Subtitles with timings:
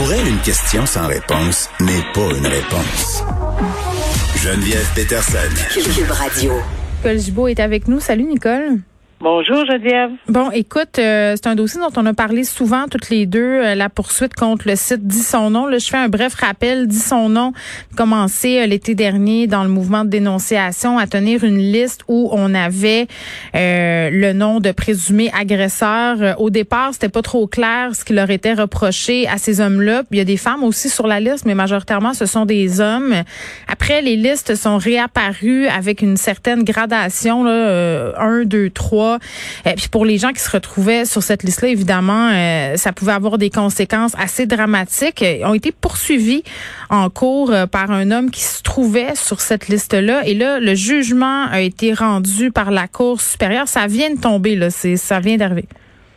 [0.00, 3.22] Pour elle, une question sans réponse n'est pas une réponse.
[4.34, 5.36] Geneviève Peterson.
[5.74, 6.52] Cube Radio.
[6.96, 8.00] Nicole Gibault est avec nous.
[8.00, 8.78] Salut Nicole.
[9.22, 10.12] Bonjour Geneviève.
[10.28, 13.74] Bon, écoute, euh, c'est un dossier dont on a parlé souvent toutes les deux, euh,
[13.74, 15.70] la poursuite contre le site Dit son nom.
[15.70, 16.86] Je fais un bref rappel.
[16.86, 17.52] Dit son nom,
[17.98, 22.54] commencé euh, l'été dernier dans le mouvement de dénonciation à tenir une liste où on
[22.54, 23.08] avait
[23.52, 26.40] le nom de présumés agresseurs.
[26.40, 30.04] Au départ, c'était pas trop clair ce qui leur était reproché à ces hommes-là.
[30.12, 33.12] Il y a des femmes aussi sur la liste, mais majoritairement, ce sont des hommes.
[33.68, 38.70] Après, les listes sont réapparues avec une certaine gradation, là, 1, 2,
[39.64, 42.92] et euh, puis pour les gens qui se retrouvaient sur cette liste-là, évidemment, euh, ça
[42.92, 45.22] pouvait avoir des conséquences assez dramatiques.
[45.22, 46.42] Ils ont été poursuivis
[46.90, 50.22] en cours par un homme qui se trouvait sur cette liste-là.
[50.26, 53.68] Et là, le jugement a été rendu par la Cour supérieure.
[53.68, 54.70] Ça vient de tomber, là.
[54.70, 55.66] C'est, ça vient d'arriver.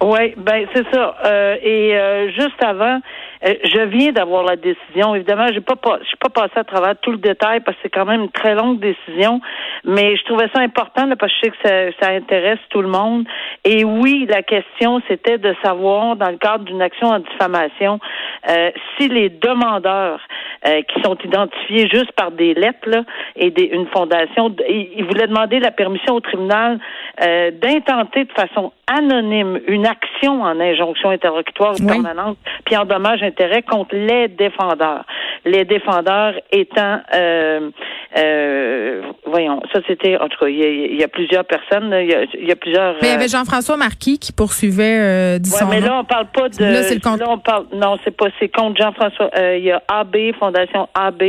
[0.01, 1.15] Oui, ben c'est ça.
[1.63, 1.95] Et
[2.35, 2.99] juste avant,
[3.43, 5.15] je viens d'avoir la décision.
[5.15, 8.05] Évidemment, j'ai pas, pas, pas passé à travers tout le détail parce que c'est quand
[8.05, 9.41] même une très longue décision,
[9.83, 13.25] mais je trouvais ça important parce que je sais que ça, intéresse tout le monde.
[13.65, 17.99] Et oui, la question c'était de savoir, dans le cadre d'une action en diffamation,
[18.49, 20.19] euh, si les demandeurs
[20.65, 23.03] euh, qui sont identifiés juste par des lettres là,
[23.35, 26.79] et des, une fondation, ils voulaient demander la permission au tribunal
[27.19, 33.95] d'intenter de façon anonyme une action en injonction interlocutoire permanente, puis en dommage intérêt contre
[33.95, 35.05] les défendeurs.
[35.45, 36.99] Les défendeurs étant,
[38.17, 42.09] euh, euh, voyons, ça c'était, en tout cas, il y, a, plusieurs personnes, il
[42.45, 42.95] y a, plusieurs.
[43.01, 46.27] Mais il y avait euh, Jean-François Marquis qui poursuivait euh, ouais, mais là on parle
[46.27, 46.63] pas de.
[46.63, 47.19] Là c'est le compte.
[47.19, 49.29] Là, on parle, non, c'est pas, c'est contre Jean-François.
[49.37, 51.23] Euh, il y a AB, Fondation AB,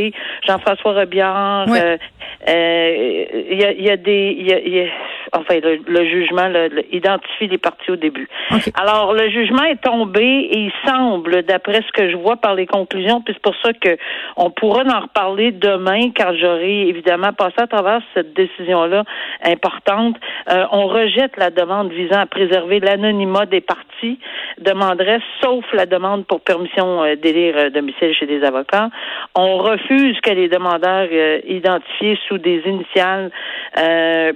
[0.47, 1.67] Jean-François Robillard.
[1.69, 1.99] il
[2.47, 4.87] y a, y a des, il y a,
[5.33, 6.51] enfin le, jugement
[6.93, 8.29] identifie les parties au début.
[8.75, 12.67] Alors le jugement est tombé et il semble, d'après ce que je vois par les
[12.67, 13.97] conclusions, puis c'est pour ça que
[14.37, 19.05] on pourra en reparler demain, car j'aurai évidemment passé à travers cette décision-là
[19.43, 20.17] importante.
[20.51, 24.19] Euh, on rejette la demande visant à préserver l'anonymat des parties,
[24.59, 28.91] demanderait, sauf la demande pour permission euh, d'élire euh, domicile chez des avocats.
[29.35, 31.09] On refuse que les demandeurs
[31.47, 33.31] identifiés sous des initiales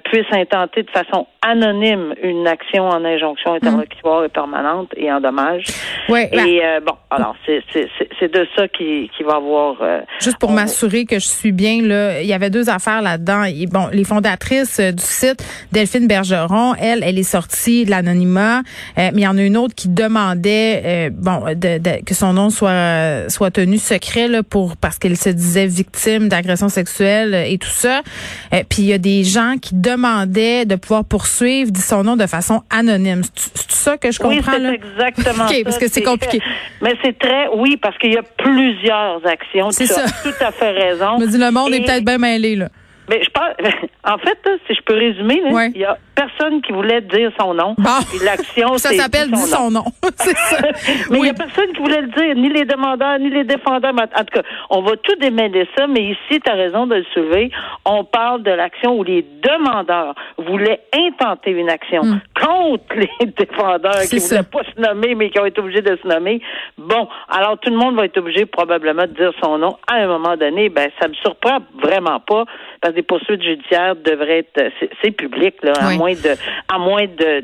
[0.05, 5.65] puissent intenter de façon anonyme une action en injonction interlocutoire et permanente et en dommage.
[6.09, 9.77] Ouais, et bon, alors c'est de ça qui, qui va avoir.
[9.81, 13.45] Euh, Juste pour m'assurer que je suis bien là, il y avait deux affaires là-dedans.
[13.71, 18.63] Bon, les fondatrices euh, du site, Delphine Bergeron, elle, elle est sortie de l'anonymat, euh,
[18.97, 23.29] mais il y en a une autre qui demandait, bon, de, que son nom soit
[23.29, 28.03] soit tenu secret là pour parce qu'elle se disait victime d'agression sexuelle et tout ça.
[28.51, 31.28] puis il y a des gens qui demandaient de pouvoir poursuivre
[31.71, 33.23] dit son nom de façon anonyme.
[33.35, 34.75] C'est tout ça que je comprends oui.
[34.75, 35.47] Exactement.
[35.51, 36.41] ok, parce que c'est compliqué.
[36.83, 39.71] Mais c'est très, oui, parce qu'il y a plusieurs actions.
[39.71, 40.05] C'est ça.
[40.23, 41.17] tout à fait raison.
[41.19, 42.69] Je me dis, le monde est peut-être bien mêlé, là.
[43.09, 43.49] Mais je pense,
[44.05, 45.41] en fait, si je peux résumer,
[45.75, 47.77] il y a personne qui voulait dire son nom.
[48.25, 49.85] L'action, ça s'appelle dit son nom.
[50.17, 50.57] ça.
[51.11, 53.93] mais il y a personne qui voulait le dire, ni les demandeurs, ni les défendeurs.
[53.95, 57.05] En tout cas, on va tout démêler ça, mais ici, tu as raison de le
[57.15, 57.51] soulever.
[57.85, 62.21] On parle de l'action où les demandeurs voulaient intenter une action hmm.
[62.35, 65.97] contre les défendeurs qui ne voulaient pas se nommer, mais qui ont été obligés de
[66.03, 66.41] se nommer.
[66.77, 70.07] Bon, alors tout le monde va être obligé probablement de dire son nom à un
[70.09, 70.69] moment donné.
[70.69, 72.45] Ben, ça me surprend vraiment pas
[72.81, 76.37] parce que des poursuites judiciaires devraient être, c'est public, là, à moins de,
[76.69, 77.41] à moins de,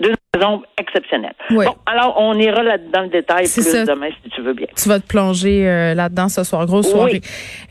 [0.00, 1.34] d'une raison exceptionnelle.
[1.50, 4.66] Bon, alors on ira là dans le détail plus demain si tu veux bien.
[4.76, 7.20] Tu vas te plonger euh, là-dedans ce soir, grosse soirée.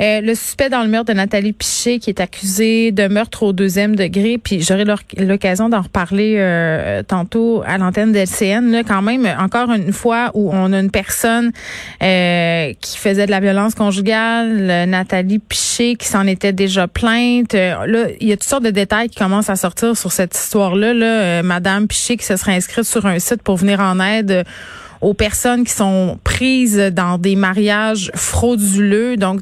[0.02, 3.52] Euh, le suspect dans le meurtre de Nathalie Piché qui est accusé de meurtre au
[3.52, 4.86] deuxième degré, puis j'aurai
[5.18, 8.72] l'occasion d'en reparler euh, tantôt à l'antenne d'LCN.
[8.72, 11.52] Là, quand même, encore une fois où on a une personne
[12.00, 17.54] qui faisait de la violence conjugale, Nathalie Piché qui s'en était déjà plainte.
[17.54, 20.94] là, il y a toutes sortes de détails qui commencent à sortir sur cette histoire-là.
[20.94, 24.46] Là, Madame Piché qui se serait inscrite sur un site pour venir en aide
[25.02, 29.18] aux personnes qui sont prises dans des mariages frauduleux.
[29.18, 29.42] Donc,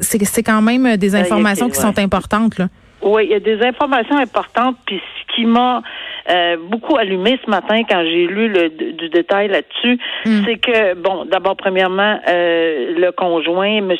[0.00, 2.58] c'est quand même des informations qui sont importantes.
[2.58, 2.68] Là.
[3.02, 4.76] Oui, il y a des informations importantes.
[4.86, 5.82] Puis ce qui m'a
[6.30, 10.44] euh, beaucoup allumé ce matin quand j'ai lu le, du détail là-dessus, hmm.
[10.44, 13.92] c'est que, bon, d'abord, premièrement, euh, le conjoint, M.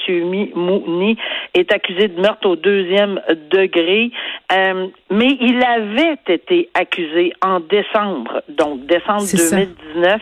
[0.55, 1.17] Mouni,
[1.55, 4.11] est accusé de meurtre au deuxième degré,
[4.53, 10.21] euh, mais il avait été accusé en décembre, donc décembre 2019.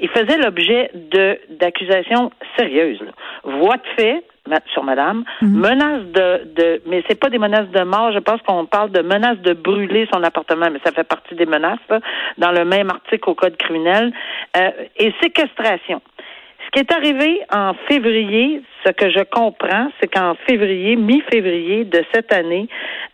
[0.00, 3.02] Il faisait l'objet de d'accusations sérieuses.
[3.44, 4.24] Voix de fait,
[4.72, 5.60] sur madame, mhm.
[5.60, 9.00] menace de, de mais c'est pas des menaces de mort, je pense qu'on parle de
[9.00, 11.78] menace de brûler son appartement, mais ça fait partie des menaces
[12.38, 14.12] dans le même article au code criminel
[14.56, 16.02] euh, et séquestration.
[16.72, 22.32] Qui est arrivé en février, ce que je comprends, c'est qu'en février, mi-février de cette
[22.32, 22.66] année,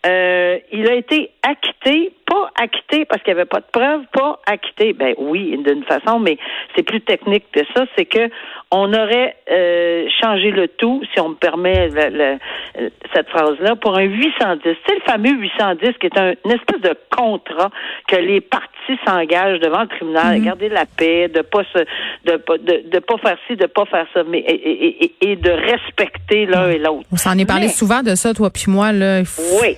[0.05, 4.39] euh, il a été acquitté, pas acquitté parce qu'il n'y avait pas de preuves, pas
[4.47, 4.93] acquitté.
[4.93, 6.37] Ben oui, d'une façon, mais
[6.73, 7.83] c'est plus technique que ça.
[7.97, 8.29] C'est que
[8.71, 11.89] on aurait euh, changé le tout, si on me permet
[13.13, 14.75] cette phrase-là, pour un 810.
[14.87, 17.71] C'est le fameux 810 qui est un, une espèce de contrat
[18.07, 18.68] que les parties
[19.05, 21.79] s'engagent devant le tribunal, mm garder la paix, de pas se,
[22.25, 25.51] de, de, de pas faire ci, de pas faire ça, mais et, et, et de
[25.51, 27.05] respecter l'un et l'autre.
[27.11, 29.21] On s'en est parlé souvent de ça, toi puis moi là.
[29.61, 29.75] Oui,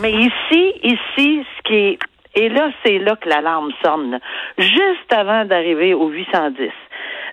[0.00, 1.98] mais ici, ici, ce qui est
[2.34, 4.18] et là, c'est là que l'alarme sonne,
[4.56, 6.70] juste avant d'arriver au 810.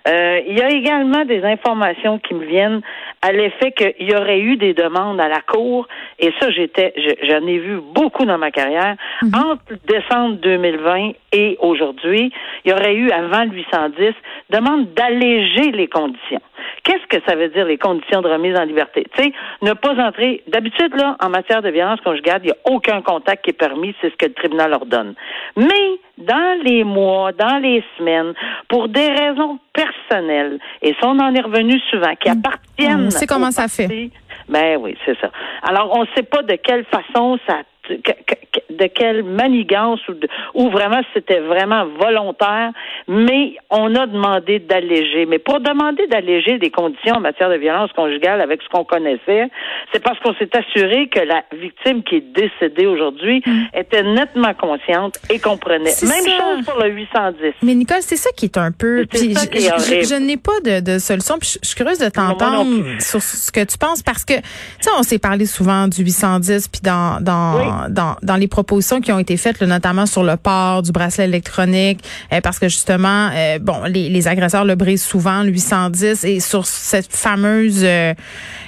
[0.08, 2.80] Euh, il y a également des informations qui me viennent
[3.22, 5.86] à l'effet qu'il y aurait eu des demandes à la Cour,
[6.18, 9.32] et ça, j'étais, j'en ai vu beaucoup dans ma carrière, mhm.
[9.34, 12.32] entre décembre 2020 et aujourd'hui,
[12.64, 14.14] il y aurait eu, avant le 810,
[14.50, 16.40] demande d'alléger les conditions.
[16.84, 19.06] Qu'est-ce que ça veut dire, les conditions de remise en liberté?
[19.14, 19.32] Tu sais,
[19.62, 20.42] ne pas entrer.
[20.48, 23.94] D'habitude, là, en matière de violence conjugale, il n'y a aucun contact qui est permis,
[24.00, 25.14] c'est ce que le tribunal ordonne.
[25.56, 28.32] Mais, dans les mois, dans les semaines,
[28.68, 32.38] pour des raisons personnelles, et ça, on en est revenu souvent, qui mm.
[32.38, 33.06] appartiennent.
[33.06, 34.10] On sait comment ça fait.
[34.48, 35.30] Ben oui, c'est ça.
[35.62, 37.58] Alors, on ne sait pas de quelle façon ça
[38.80, 42.70] de quelle manigance ou, de, ou vraiment c'était vraiment volontaire,
[43.08, 45.26] mais on a demandé d'alléger.
[45.26, 49.48] Mais pour demander d'alléger des conditions en matière de violence conjugale avec ce qu'on connaissait,
[49.92, 53.78] c'est parce qu'on s'est assuré que la victime qui est décédée aujourd'hui mm.
[53.78, 55.94] était nettement consciente et comprenait.
[56.02, 57.52] Même chose pour le 810.
[57.62, 59.06] Mais Nicole, c'est ça qui est un peu.
[59.10, 61.38] Puis je, n'ai pas de, de solution.
[61.38, 64.42] Puis je, suis curieuse de t'entendre sur ce que tu penses parce que tu
[64.80, 69.12] sais, on s'est parlé souvent du 810 puis dans dans dans, dans, les propositions qui
[69.12, 72.00] ont été faites, notamment sur le port du bracelet électronique,
[72.32, 76.40] euh, parce que justement, euh, bon, les, les, agresseurs le brisent souvent, le 810, et
[76.40, 78.14] sur cette fameuse euh,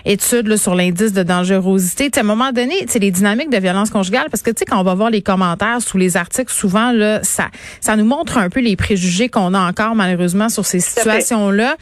[0.04, 3.90] étude là, sur l'indice de dangerosité, à un moment donné, c'est les dynamiques de violence
[3.90, 6.92] conjugale, parce que tu sais, quand on va voir les commentaires sous les articles, souvent
[6.92, 7.48] là, ça,
[7.80, 11.76] ça nous montre un peu les préjugés qu'on a encore malheureusement sur ces situations-là.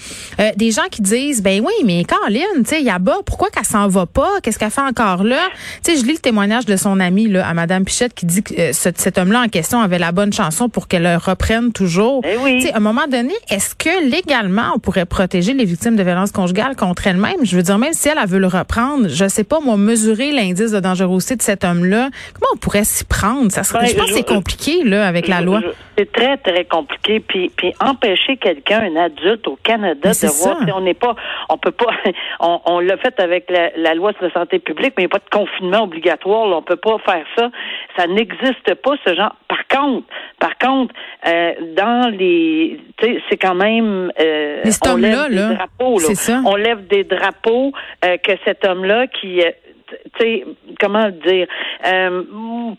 [0.56, 4.06] des gens qui disent, ben oui, mais Caroline, tu sais, Yaba, pourquoi qu'elle s'en va
[4.06, 4.41] pas?
[4.43, 5.49] Qu'est-ce qu'elle fait encore là?
[5.85, 7.10] Tu sais, je lis le témoignage de son ami
[7.43, 10.69] à Madame Pichette qui dit que euh, cet homme-là en question avait la bonne chanson
[10.69, 12.23] pour qu'elle le reprenne toujours.
[12.25, 16.33] Eh à un moment donné, est-ce que légalement on pourrait protéger les victimes de violences
[16.33, 17.45] conjugales contre elles-mêmes?
[17.45, 20.73] Je veux dire, même si elle, veut le reprendre, je sais pas moi mesurer l'indice
[20.73, 22.11] de dangerosité de cet homme-là.
[22.35, 23.51] Comment on pourrait s'y prendre?
[23.51, 25.61] Ça serait, je pense que c'est compliqué là avec la loi.
[25.97, 27.21] C'est très très compliqué.
[27.21, 31.15] Puis, puis empêcher quelqu'un, un adulte au Canada, de voir si on n'est pas,
[31.49, 31.93] on peut pas,
[32.41, 35.25] on, l'a fait avec la, loi sur la santé publique, mais il n'y a pas
[35.25, 36.49] de confinement obligatoire.
[36.49, 37.50] Là, on peut pas faire ça.
[37.97, 39.35] Ça n'existe pas, ce genre.
[39.49, 40.06] Par contre,
[40.38, 40.94] par contre,
[41.26, 42.81] euh, dans les,
[43.29, 45.99] c'est quand même, euh, on lève des drapeaux.
[45.99, 46.40] Ça.
[46.47, 47.73] On lève des drapeaux
[48.04, 49.50] euh, que cet homme-là qui euh,
[49.90, 50.45] tu sais,
[50.78, 51.47] comment dire,
[51.87, 52.23] euh,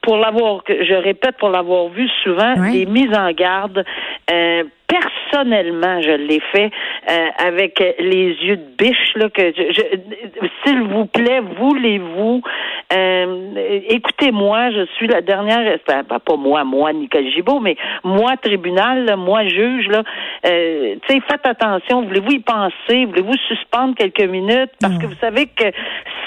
[0.01, 3.83] pour l'avoir, je répète, pour l'avoir vu souvent, des mises en garde
[4.31, 6.69] euh, personnellement, je l'ai fait
[7.09, 9.53] euh, avec les yeux de biche là que
[10.63, 12.41] s'il vous plaît, voulez-vous
[12.93, 19.15] euh, écoutez-moi, je suis la dernière ben, pas moi, moi Nicole Gibault, mais moi tribunal,
[19.17, 20.03] moi juge là,
[20.45, 24.71] euh, tu sais faites attention, voulez-vous y penser, voulez-vous suspendre quelques minutes?
[24.79, 25.65] Parce que vous savez que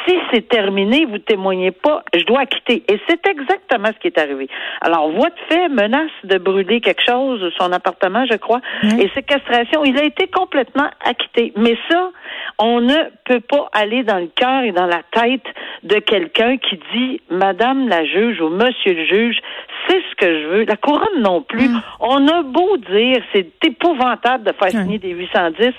[0.07, 2.83] si c'est terminé, vous témoignez pas, je dois quitter.
[2.89, 4.49] Et c'est exactement ce qui est arrivé.
[4.81, 8.61] Alors, voix de fait, menace de brûler quelque chose, son appartement, je crois
[8.99, 11.53] et séquestration, il a été complètement acquitté.
[11.57, 12.11] Mais ça,
[12.59, 15.45] on ne peut pas aller dans le cœur et dans la tête
[15.83, 19.39] de quelqu'un qui dit Madame la juge ou Monsieur le juge,
[19.89, 20.65] c'est ce que je veux.
[20.65, 21.69] La couronne non plus.
[21.69, 21.83] Mm.
[22.01, 25.73] On a beau dire, c'est épouvantable de faire signer des 810.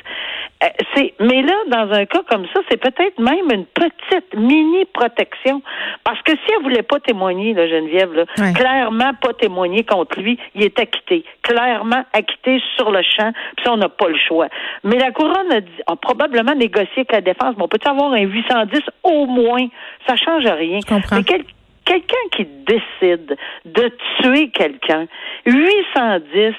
[0.64, 4.86] Euh, c'est, mais là, dans un cas comme ça, c'est peut-être même une petite mini
[4.86, 5.62] protection.
[6.04, 10.40] Parce que si elle voulait pas témoigner, la Geneviève, là, clairement pas témoigner contre lui,
[10.54, 11.26] il est acquitté.
[11.42, 14.48] Clairement acquitté sur le champ, puis ça, on n'a pas le choix.
[14.84, 17.56] Mais la couronne a, dit, a probablement négocié avec la défense.
[17.56, 19.68] Bon, on peut avoir un 810 au moins?
[20.08, 20.80] Ça change rien.
[21.12, 25.06] Mais quelqu'un qui décide de tuer quelqu'un,
[25.46, 26.54] 810,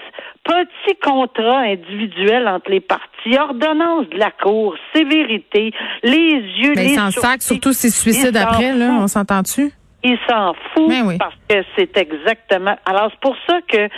[0.45, 5.73] petit contrat individuel entre les parties, ordonnance de la Cour, sévérité,
[6.05, 9.73] les yeux, Mais les s'en sac, surtout s'ils se suicident après, là, on s'entend-tu?
[10.09, 12.77] Il s'en fout Ben parce que c'est exactement.
[12.87, 13.89] Alors c'est pour ça que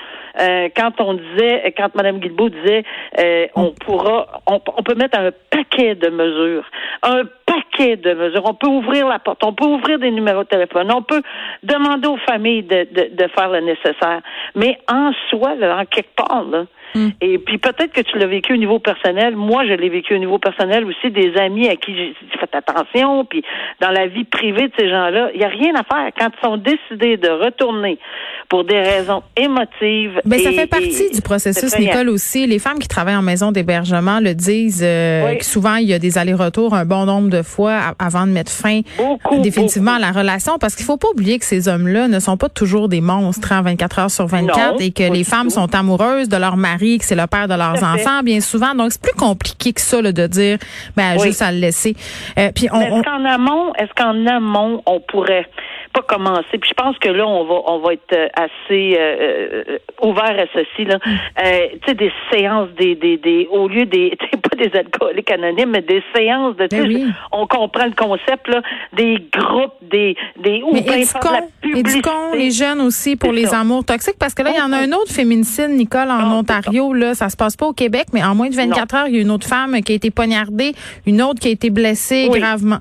[0.41, 2.83] euh, quand on disait, quand Mme Guilbeault disait,
[3.19, 6.65] euh, on pourra, on, peut mettre un paquet de mesures,
[7.03, 8.45] un paquet de mesures.
[8.47, 11.23] On peut ouvrir la porte, on peut ouvrir des numéros de téléphone, on peut
[11.63, 14.23] demander aux familles de, de, de faire le nécessaire.
[14.55, 16.65] Mais en soi, là, en quelque part, là,
[16.95, 17.09] Hmm.
[17.21, 19.37] Et puis peut-être que tu l'as vécu au niveau personnel.
[19.37, 23.25] Moi, je l'ai vécu au niveau personnel aussi, des amis à qui j'ai fait attention,
[23.25, 23.43] puis
[23.81, 26.11] dans la vie privée de ces gens-là, il n'y a rien à faire.
[26.19, 27.99] Quand ils sont décidés de retourner
[28.49, 30.21] pour des raisons émotives.
[30.25, 32.47] Mais ça fait partie du processus, Nicole, aussi.
[32.47, 36.17] Les femmes qui travaillent en maison d'hébergement le disent euh, souvent, il y a des
[36.17, 38.81] allers-retours un bon nombre de fois avant de mettre fin
[39.43, 42.49] définitivement à la relation, parce qu'il faut pas oublier que ces hommes-là ne sont pas
[42.49, 46.29] toujours des monstres en hein, 24 heures sur 24 et que les femmes sont amoureuses
[46.29, 48.75] de leur mari que c'est le père de leurs enfants, bien souvent.
[48.75, 50.59] Donc, c'est plus compliqué que ça de dire,
[50.97, 51.97] ben, juste à le laisser.
[52.39, 55.47] Euh, puis on, est-ce qu'en amont, est-ce qu'en amont, on pourrait
[55.93, 56.59] pas commencer.
[56.59, 60.47] Puis je pense que là, on va on va être euh, assez euh, ouvert à
[60.53, 60.97] ceci là.
[60.97, 61.79] Mm.
[61.81, 65.83] tu sais des séances des des des au lieu des pas des alcooliques anonymes, mais
[65.83, 70.97] des séances de ben on comprend le concept là, des groupes, des des bien
[71.77, 74.79] éduquons, les jeunes aussi pour les amours toxiques parce que là il y en a
[74.79, 78.35] un autre féminicide Nicole en Ontario là, ça se passe pas au Québec mais en
[78.35, 80.73] moins de 24 heures, il y a une autre femme qui a été poignardée,
[81.07, 82.79] une autre qui a été blessée gravement.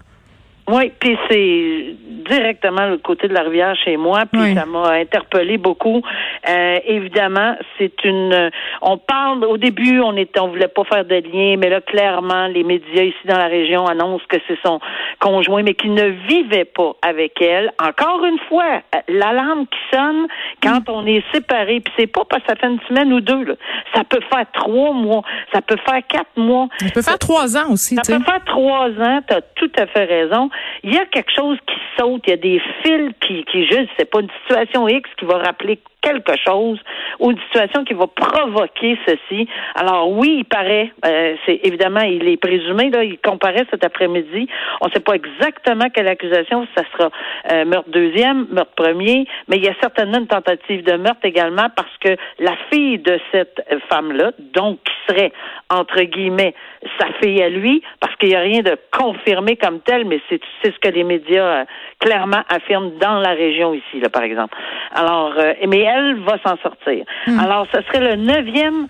[0.70, 1.96] Oui, puis c'est
[2.30, 6.02] directement le côté de la rivière chez moi, puis ça m'a interpellé beaucoup.
[6.48, 8.52] Euh, évidemment, c'est une.
[8.82, 12.48] On parle au début, on était, on voulait pas faire de lien, mais là clairement,
[12.48, 14.80] les médias ici dans la région annoncent que c'est son
[15.20, 17.72] conjoint, mais qu'il ne vivait pas avec elle.
[17.82, 20.28] Encore une fois, l'alarme qui sonne
[20.62, 23.44] quand on est séparés, puis c'est pas parce que ça fait une semaine ou deux.
[23.44, 23.54] Là.
[23.96, 26.68] Ça peut faire trois mois, ça peut faire quatre mois.
[26.80, 27.96] Ça peut faire trois ans aussi.
[27.96, 29.22] Ça peut faire trois ans.
[29.28, 30.50] T'as tout à fait raison
[30.84, 33.90] il y a quelque chose qui saute, il y a des fils qui, qui juste,
[33.98, 36.80] c'est pas une situation X qui va rappeler quelque chose
[37.20, 39.48] ou une situation qui va provoquer ceci.
[39.76, 44.48] Alors oui, il paraît, euh, c'est évidemment, il est présumé, là, il comparaît cet après-midi.
[44.82, 47.10] On ne sait pas exactement quelle accusation, ça sera
[47.52, 51.68] euh, meurtre deuxième, meurtre premier, mais il y a certainement une tentative de meurtre également
[51.76, 55.32] parce que la fille de cette femme-là, donc qui serait,
[55.70, 56.54] entre guillemets,
[57.00, 60.40] sa fille à lui, parce qu'il n'y a rien de confirmé comme tel, mais c'est
[60.64, 61.66] ce que les médias euh,
[62.00, 64.56] clairement affirment dans la région ici, là, par exemple.
[64.94, 65.34] Alors,
[65.68, 65.88] mais
[66.26, 67.06] va s'en sortir.
[67.28, 67.40] Hmm.
[67.40, 68.88] Alors, ce serait le neuvième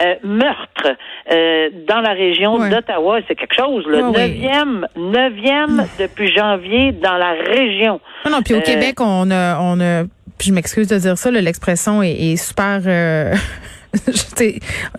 [0.00, 0.96] euh, meurtre
[1.32, 3.18] euh, dans la région d'Ottawa.
[3.26, 3.84] C'est quelque chose.
[3.86, 5.88] Le neuvième, neuvième hmm.
[5.98, 8.00] depuis janvier dans la région.
[8.24, 10.04] Non, non, puis au euh, Québec, on a, on a,
[10.38, 12.80] puis je m'excuse de dire ça, l'expression est, est, super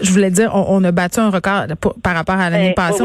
[0.02, 1.66] je voulais dire, on, a battu un record
[2.02, 3.04] par rapport à l'année ben, passée.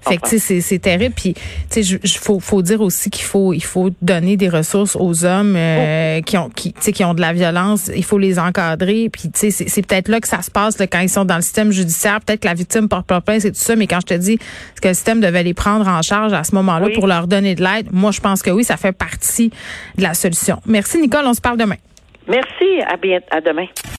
[0.00, 1.14] fait que c'est terrible.
[1.14, 1.34] Puis,
[1.70, 5.54] tu sais, faut, faut dire aussi qu'il faut, il faut donner des ressources aux hommes
[5.56, 7.90] euh, qui ont, qui, qui ont de la violence.
[7.94, 9.10] Il faut les encadrer.
[9.10, 11.42] Puis, tu sais, c'est peut-être là que ça se passe quand ils sont dans le
[11.42, 12.20] système judiciaire.
[12.20, 13.76] Peut-être que la victime porte plainte, c'est tout ça.
[13.76, 14.38] Mais quand je te dis
[14.80, 17.62] que le système devait les prendre en charge à ce moment-là pour leur donner de
[17.62, 19.50] l'aide, moi, je pense que oui, ça fait partie
[19.96, 20.60] de la solution.
[20.66, 21.26] Merci, Nicole.
[21.26, 21.76] On se parle demain.
[22.26, 22.82] Merci.
[22.86, 23.66] À bien, à demain.